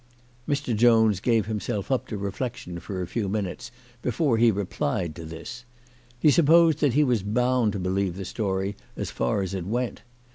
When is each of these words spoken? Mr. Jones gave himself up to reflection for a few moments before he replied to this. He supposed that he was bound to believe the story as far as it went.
Mr. 0.49 0.75
Jones 0.75 1.19
gave 1.19 1.45
himself 1.45 1.91
up 1.91 2.07
to 2.07 2.17
reflection 2.17 2.79
for 2.79 3.01
a 3.03 3.07
few 3.07 3.29
moments 3.29 3.69
before 4.01 4.39
he 4.39 4.49
replied 4.49 5.13
to 5.13 5.23
this. 5.25 5.63
He 6.19 6.31
supposed 6.31 6.79
that 6.79 6.95
he 6.95 7.03
was 7.03 7.21
bound 7.21 7.71
to 7.73 7.79
believe 7.79 8.15
the 8.17 8.25
story 8.25 8.75
as 8.97 9.11
far 9.11 9.43
as 9.43 9.53
it 9.53 9.67
went. 9.67 10.01